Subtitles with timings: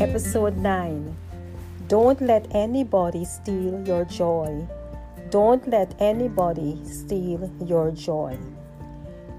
[0.00, 1.16] Episode 9
[1.88, 4.64] Don't let anybody steal your joy.
[5.28, 8.38] Don't let anybody steal your joy.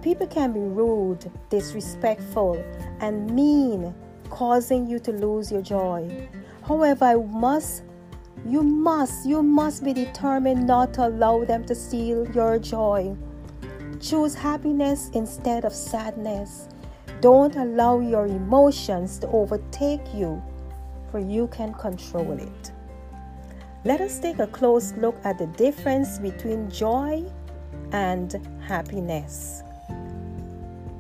[0.02, 2.61] People can be rude, disrespectful,
[3.00, 3.95] and mean,
[4.30, 6.27] causing you to lose your joy.
[6.68, 7.84] However, I must
[8.46, 13.16] you must, you must be determined not to allow them to steal your joy.
[14.02, 16.68] Choose happiness instead of sadness.
[17.21, 20.41] Don't allow your emotions to overtake you,
[21.11, 22.71] for you can control it.
[23.86, 27.23] Let us take a close look at the difference between joy
[27.91, 29.63] and happiness.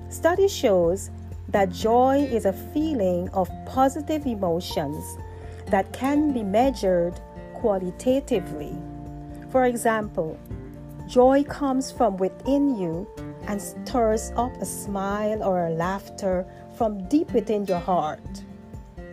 [0.09, 1.11] Study shows
[1.49, 5.17] that joy is a feeling of positive emotions
[5.67, 7.19] that can be measured
[7.53, 8.75] qualitatively.
[9.51, 10.39] For example,
[11.07, 13.07] joy comes from within you
[13.47, 18.43] and stirs up a smile or a laughter from deep within your heart.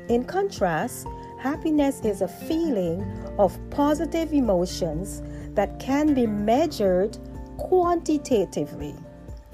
[0.09, 1.09] In contrast,
[1.39, 3.05] happiness is a feeling
[3.39, 5.21] of positive emotions
[5.55, 7.19] that can be measured
[7.57, 8.95] quantitatively.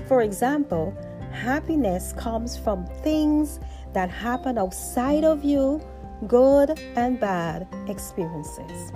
[0.06, 0.94] For example,
[1.32, 3.60] happiness comes from things
[3.94, 5.80] that happen outside of you
[6.26, 8.92] good and bad experiences.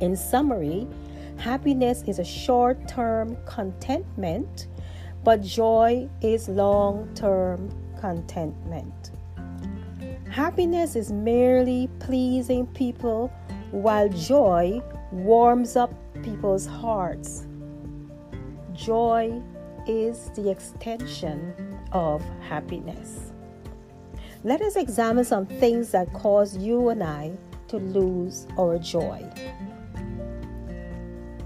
[0.00, 0.88] In summary,
[1.36, 4.68] happiness is a short term contentment,
[5.22, 7.68] but joy is long term
[8.00, 9.10] contentment.
[10.36, 13.32] Happiness is merely pleasing people,
[13.70, 15.90] while joy warms up
[16.22, 17.46] people's hearts.
[18.74, 19.40] Joy
[19.86, 23.32] is the extension of happiness.
[24.44, 27.32] Let us examine some things that cause you and I
[27.68, 29.24] to lose our joy.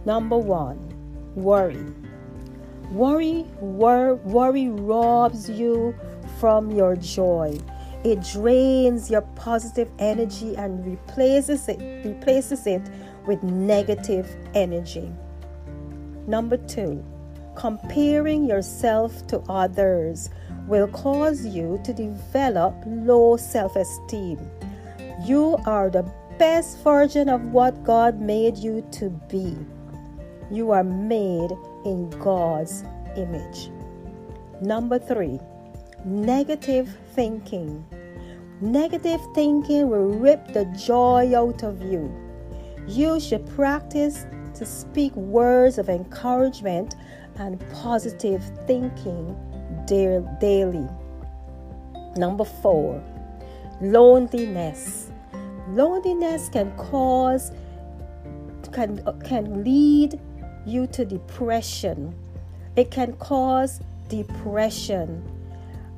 [0.04, 0.80] Number one,
[1.36, 1.86] worry.
[2.90, 5.94] Worry, wor- worry robs you
[6.40, 7.56] from your joy.
[8.02, 12.82] It drains your positive energy and replaces it, replaces it
[13.26, 15.12] with negative energy.
[16.26, 17.04] Number two,
[17.56, 20.30] comparing yourself to others
[20.66, 24.38] will cause you to develop low self esteem.
[25.26, 29.54] You are the best version of what God made you to be.
[30.50, 31.50] You are made
[31.84, 32.82] in God's
[33.16, 33.70] image.
[34.62, 35.38] Number three,
[36.04, 37.84] negative thinking.
[38.60, 42.12] Negative thinking will rip the joy out of you.
[42.86, 46.96] You should practice to speak words of encouragement
[47.36, 49.36] and positive thinking
[49.86, 50.88] daily.
[52.16, 53.02] Number four,
[53.80, 55.10] loneliness.
[55.68, 57.52] Loneliness can cause,
[58.72, 60.20] can, can lead
[60.66, 62.14] you to depression.
[62.76, 65.39] It can cause depression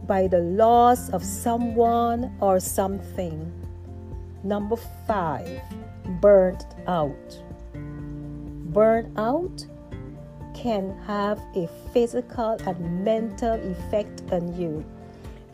[0.06, 3.52] by the loss of someone or something.
[4.42, 4.76] Number
[5.06, 5.60] five,
[6.20, 7.42] burnt out.
[8.72, 9.66] Burnt out
[10.54, 14.84] can have a physical and mental effect on you.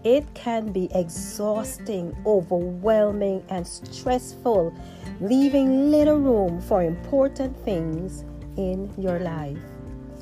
[0.05, 4.73] It can be exhausting, overwhelming, and stressful,
[5.21, 8.25] leaving little room for important things
[8.57, 9.59] in your life.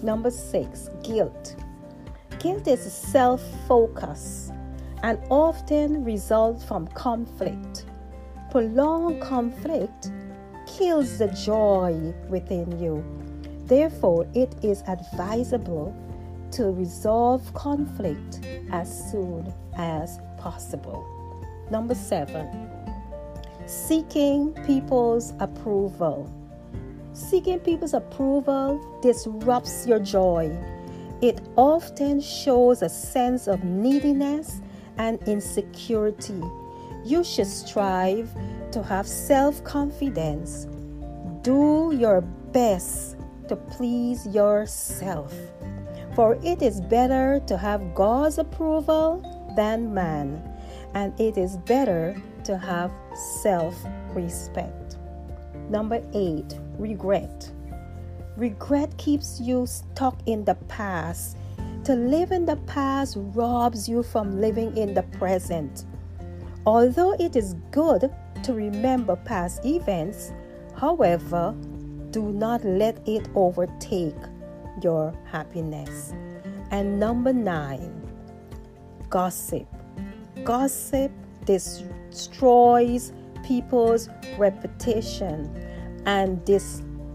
[0.03, 1.57] Number six, guilt.
[2.39, 4.51] Guilt is self focus
[5.03, 7.87] and often results from conflict.
[8.51, 10.11] Prolonged conflict
[10.67, 13.05] kills the joy within you
[13.67, 15.95] Therefore, it is advisable
[16.53, 21.05] to resolve conflict as soon as possible.
[21.69, 22.71] Number seven,
[23.67, 26.31] seeking people's approval.
[27.13, 30.57] Seeking people's approval disrupts your joy.
[31.23, 34.61] It often shows a sense of neediness
[34.99, 36.43] and insecurity.
[37.05, 38.31] You should strive
[38.73, 40.67] to have self confidence.
[41.43, 42.21] Do your
[42.53, 43.17] best
[43.49, 45.33] to please yourself.
[46.15, 49.23] For it is better to have God's approval
[49.57, 50.43] than man,
[50.95, 52.91] and it is better to have
[53.43, 53.75] self
[54.15, 54.97] respect.
[55.71, 57.51] Number eight, regret.
[58.37, 61.39] Regret keeps you stuck in the past.
[61.85, 65.85] To live in the past robs you from living in the present.
[66.67, 68.13] Although it is good
[68.43, 70.33] to remember past events,
[70.77, 71.55] however,
[72.11, 74.17] do not let it overtake
[74.83, 76.13] your happiness.
[76.71, 78.03] And number nine,
[79.09, 79.67] gossip.
[80.45, 81.13] Gossip
[81.45, 83.13] destroys
[83.45, 85.49] people's reputation
[86.05, 86.45] and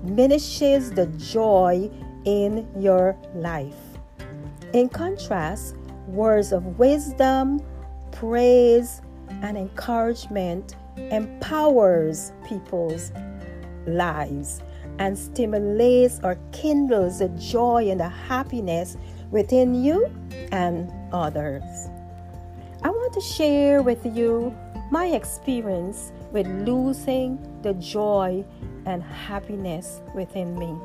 [0.05, 1.89] diminishes the joy
[2.25, 3.75] in your life.
[4.73, 5.75] In contrast,
[6.07, 7.59] words of wisdom,
[8.11, 9.01] praise,
[9.41, 13.11] and encouragement empowers people's
[13.87, 14.61] lives
[14.99, 18.97] and stimulates or kindles the joy and the happiness
[19.31, 20.09] within you
[20.51, 21.63] and others.
[22.83, 24.55] I want to share with you
[24.91, 28.45] my experience with losing the joy
[28.85, 30.75] and happiness within me.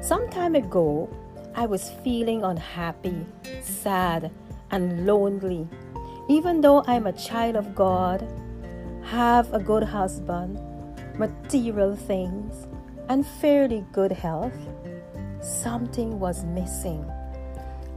[0.00, 1.08] Some time ago,
[1.54, 3.26] I was feeling unhappy,
[3.62, 4.30] sad,
[4.70, 5.68] and lonely.
[6.28, 8.26] Even though I'm a child of God,
[9.04, 10.60] have a good husband,
[11.18, 12.66] material things,
[13.08, 14.56] and fairly good health,
[15.40, 17.04] something was missing.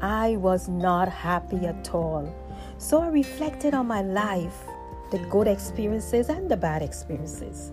[0.01, 2.34] I was not happy at all.
[2.78, 4.63] So I reflected on my life,
[5.12, 7.72] the good experiences and the bad experiences.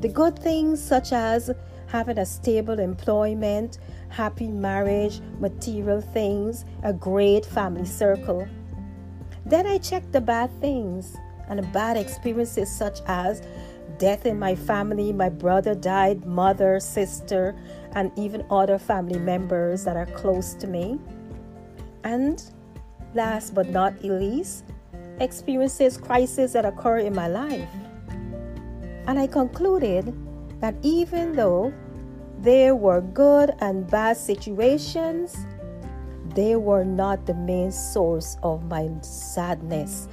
[0.00, 1.50] The good things, such as
[1.86, 3.78] having a stable employment,
[4.08, 8.48] happy marriage, material things, a great family circle.
[9.44, 11.16] Then I checked the bad things
[11.48, 13.42] and the bad experiences, such as
[13.98, 15.12] death in my family.
[15.12, 17.54] My brother died, mother, sister,
[17.92, 20.98] and even other family members that are close to me.
[22.04, 22.42] And
[23.14, 24.64] last but not least,
[25.20, 27.68] experiences, crises that occur in my life.
[29.06, 30.14] And I concluded
[30.60, 31.72] that even though
[32.38, 35.36] there were good and bad situations,
[36.34, 40.08] they were not the main source of my sadness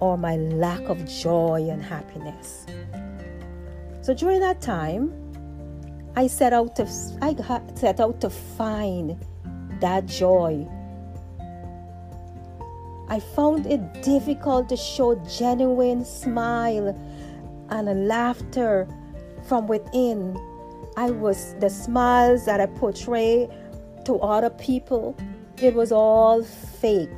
[0.00, 2.66] or my lack of joy and happiness.
[4.00, 5.12] So during that time,
[6.14, 6.84] I set out to
[7.20, 7.34] I
[7.74, 9.18] set out to find
[9.80, 10.66] that joy.
[13.08, 16.88] I found it difficult to show genuine smile
[17.70, 18.88] and a laughter
[19.46, 20.36] from within.
[20.96, 23.48] I was the smiles that I portray
[24.06, 25.16] to other people,
[25.60, 27.10] it was all fake.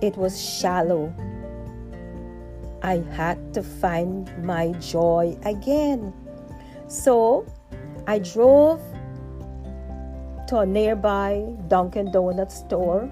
[0.00, 1.14] It was shallow.
[2.82, 6.12] I had to find my joy again.
[6.88, 7.46] So
[8.08, 8.80] I drove
[10.48, 13.08] to a nearby Dunkin' Donuts store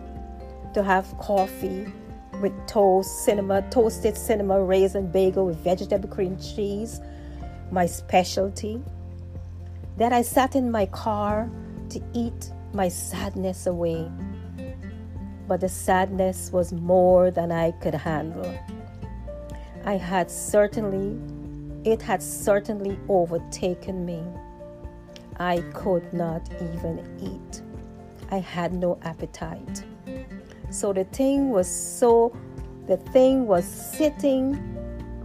[0.75, 1.93] to have coffee
[2.41, 7.01] with toast, cinema, toasted cinema raisin bagel with vegetable cream cheese,
[7.71, 8.83] my specialty.
[9.97, 11.51] Then I sat in my car
[11.91, 14.11] to eat my sadness away.
[15.47, 18.55] But the sadness was more than I could handle.
[19.85, 21.19] I had certainly,
[21.85, 24.23] it had certainly overtaken me.
[25.39, 27.63] I could not even eat.
[28.31, 29.85] I had no appetite.
[30.71, 32.33] So the thing was so,
[32.87, 34.55] the thing was sitting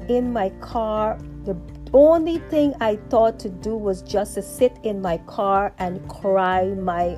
[0.09, 1.17] in my car.
[1.43, 1.55] The
[1.93, 6.65] only thing I thought to do was just to sit in my car and cry
[6.65, 7.17] my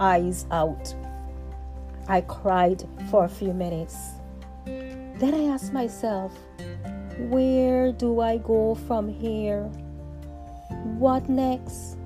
[0.00, 0.94] eyes out.
[2.08, 3.96] I cried for a few minutes.
[4.66, 6.36] Then I asked myself,
[7.18, 9.62] where do I go from here?
[10.98, 11.96] What next?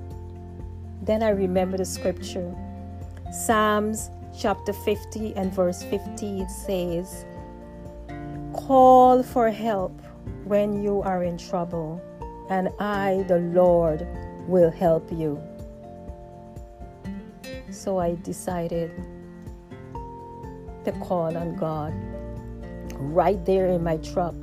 [1.01, 2.55] Then I remember the scripture.
[3.31, 7.25] Psalms chapter 50 and verse 15 says,
[8.53, 10.01] Call for help
[10.45, 12.01] when you are in trouble,
[12.49, 14.07] and I, the Lord,
[14.47, 15.41] will help you.
[17.71, 18.91] So I decided
[20.85, 21.93] to call on God.
[22.95, 24.35] Right there in my truck,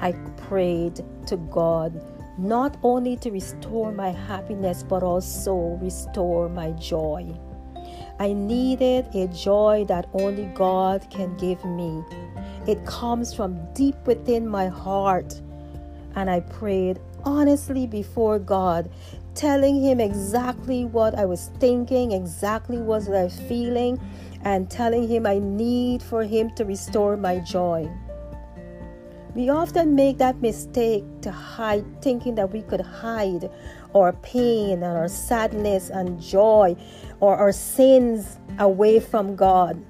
[0.00, 2.00] I prayed to God
[2.38, 7.34] not only to restore my happiness, but also restore my joy.
[8.18, 12.02] I needed a joy that only God can give me.
[12.66, 15.40] It comes from deep within my heart.
[16.14, 18.90] And I prayed honestly before God,
[19.34, 24.00] telling Him exactly what I was thinking, exactly what I was feeling,
[24.42, 27.88] and telling Him I need for Him to restore my joy.
[29.38, 33.48] We often make that mistake to hide, thinking that we could hide
[33.94, 36.74] our pain and our sadness and joy
[37.20, 39.80] or our sins away from God.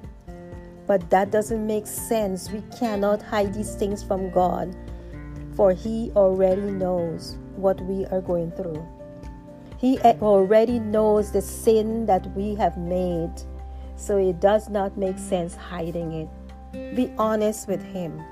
[0.87, 2.51] But that doesn't make sense.
[2.51, 4.77] We cannot hide these things from God,
[5.57, 8.87] for He already knows what we are going through.
[9.79, 13.33] He already knows the sin that we have made,
[13.97, 16.95] so it does not make sense hiding it.
[16.95, 18.23] Be honest with Him.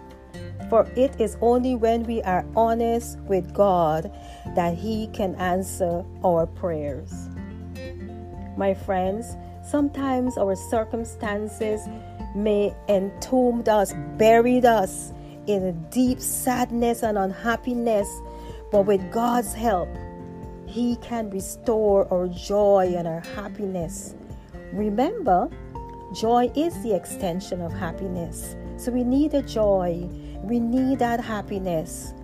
[0.69, 4.11] For it is only when we are honest with God
[4.55, 7.29] that He can answer our prayers.
[8.57, 11.83] My friends, sometimes our circumstances
[12.35, 15.13] may entomb us, buried us
[15.47, 18.09] in a deep sadness and unhappiness,
[18.73, 19.89] but with God's help,
[20.67, 24.15] He can restore our joy and our happiness.
[24.73, 25.49] Remember,
[26.13, 28.57] Joy is the extension of happiness.
[28.77, 30.09] So we need a joy.
[30.43, 32.15] We need that happiness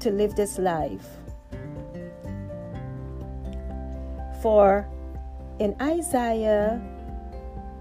[0.00, 1.06] to live this life.
[4.42, 4.88] For
[5.58, 6.80] in Isaiah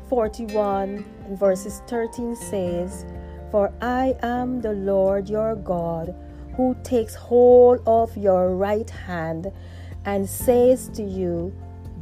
[0.09, 3.05] 41 verses 13 says,
[3.51, 6.15] For I am the Lord your God
[6.55, 9.51] who takes hold of your right hand
[10.05, 11.53] and says to you,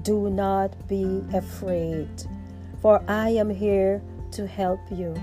[0.03, 2.09] Do not be afraid,
[2.83, 5.15] for I am here to help you.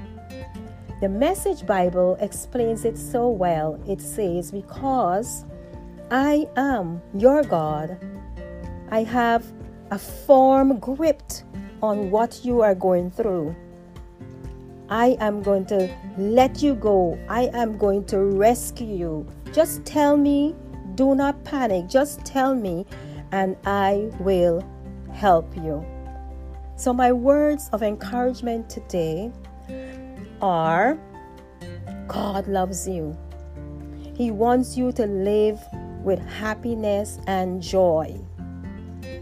[1.02, 3.78] The Message Bible explains it so well.
[3.86, 5.44] It says, Because
[6.10, 7.98] I am your God,
[8.90, 9.44] I have
[9.90, 11.22] a firm grip
[11.82, 13.54] on what you are going through.
[14.88, 17.18] I am going to let you go.
[17.28, 19.26] I am going to rescue you.
[19.52, 20.56] Just tell me,
[20.94, 21.88] do not panic.
[21.88, 22.86] Just tell me,
[23.32, 24.64] and I will
[25.12, 25.84] help you.
[26.80, 29.30] So, my words of encouragement today
[30.40, 30.98] are
[32.08, 33.14] God loves you.
[34.16, 35.60] He wants you to live
[36.02, 38.18] with happiness and joy.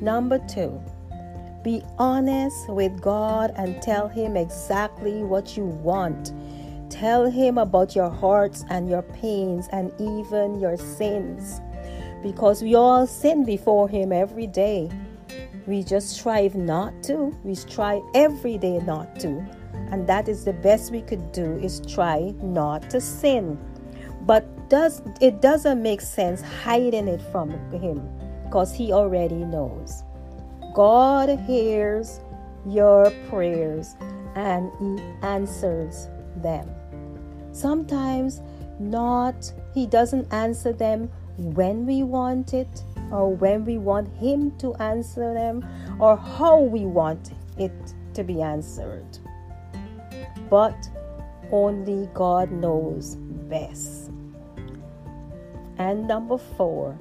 [0.01, 0.81] Number two,
[1.65, 6.33] be honest with God and tell Him exactly what you want.
[6.91, 11.61] Tell Him about your hurts and your pains and even your sins.
[12.23, 14.93] Because we all sin before Him every day.
[15.69, 17.37] We just strive not to.
[17.45, 19.47] We try every day not to.
[19.93, 23.59] And that is the best we could do is try not to sin.
[24.23, 28.09] But does it doesn't make sense hiding it from him
[28.45, 30.03] because he already knows.
[30.75, 32.21] God hears
[32.67, 33.95] your prayers
[34.35, 36.69] and He answers them.
[37.53, 38.41] Sometimes,
[38.79, 44.75] not, He doesn't answer them when we want it or when we want Him to
[44.77, 45.67] answer them
[45.99, 47.73] or how we want it
[48.15, 49.19] to be answered.
[50.51, 50.77] But
[51.51, 54.11] only God knows best.
[55.79, 56.99] And number four,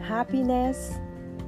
[0.00, 0.98] happiness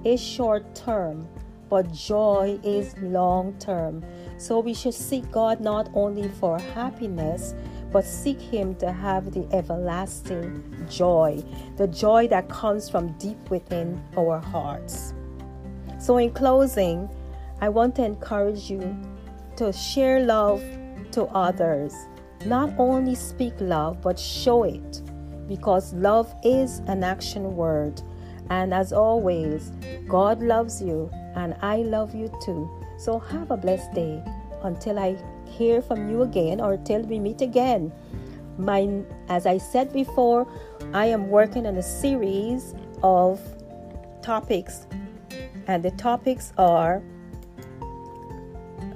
[0.04, 1.26] is short term
[1.68, 4.04] but joy is long term.
[4.38, 7.54] So we should seek God not only for happiness,
[7.96, 11.42] but seek Him to have the everlasting joy,
[11.78, 15.14] the joy that comes from deep within our hearts.
[15.98, 17.08] So, in closing,
[17.62, 18.94] I want to encourage you
[19.56, 20.62] to share love
[21.12, 21.94] to others.
[22.44, 25.00] Not only speak love, but show it
[25.48, 28.02] because love is an action word.
[28.50, 29.72] And as always,
[30.06, 32.68] God loves you and I love you too.
[32.98, 34.22] So have a blessed day
[34.64, 37.92] until I hear from you again or till we meet again.
[38.58, 38.88] My,
[39.28, 40.46] as I said before,
[40.92, 43.40] I am working on a series of
[44.22, 44.86] topics,
[45.66, 47.02] and the topics are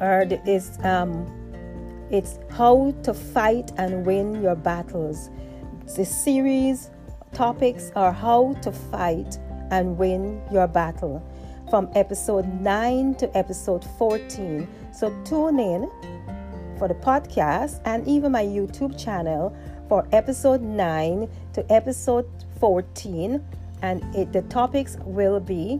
[0.00, 1.26] are is um,
[2.10, 5.30] it's how to fight and win your battles.
[5.96, 6.90] The series
[7.32, 9.38] topics are how to fight
[9.70, 11.22] and win your battle
[11.70, 14.66] from episode 9 to episode 14.
[14.92, 15.90] So tune in
[16.80, 19.54] for the podcast and even my YouTube channel
[19.86, 22.26] for episode 9 to episode
[22.58, 23.44] 14.
[23.82, 25.78] And it, the topics will be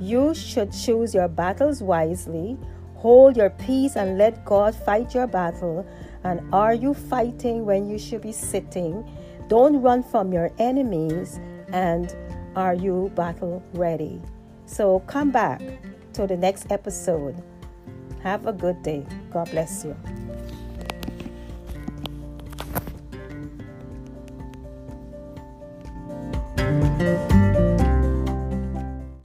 [0.00, 2.56] you should choose your battles wisely,
[2.94, 5.86] hold your peace and let God fight your battle.
[6.24, 9.04] And are you fighting when you should be sitting?
[9.48, 11.38] Don't run from your enemies.
[11.68, 12.16] And
[12.56, 14.22] are you battle ready?
[14.64, 15.60] So come back
[16.14, 17.42] to the next episode.
[18.22, 19.06] Have a good day.
[19.32, 19.96] God bless you.